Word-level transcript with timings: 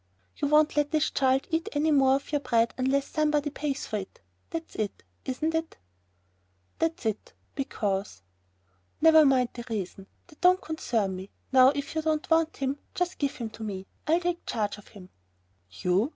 "You 0.35 0.47
won't 0.47 0.75
let 0.75 0.89
this 0.89 1.11
child 1.11 1.45
eat 1.51 1.69
any 1.73 1.91
more 1.91 2.15
of 2.15 2.31
your 2.31 2.41
bread 2.41 2.73
unless 2.75 3.05
somebody 3.05 3.51
pays 3.51 3.85
for 3.85 3.97
it, 3.97 4.19
that's 4.49 4.73
it, 4.75 5.03
isn't 5.25 5.53
it?" 5.53 5.77
"That's 6.79 7.05
it... 7.05 7.33
because...." 7.53 8.23
"Never 8.99 9.27
mind 9.27 9.49
the 9.53 9.63
reason. 9.69 10.07
That 10.25 10.41
don't 10.41 10.59
concern 10.59 11.15
me. 11.15 11.29
Now 11.51 11.69
if 11.69 11.93
you 11.93 12.01
don't 12.01 12.27
want 12.31 12.57
him, 12.57 12.79
just 12.95 13.19
give 13.19 13.35
him 13.35 13.51
to 13.51 13.63
me. 13.63 13.85
I'll 14.07 14.19
take 14.19 14.43
charge 14.47 14.79
of 14.79 14.87
him." 14.87 15.11
"You? 15.69 16.09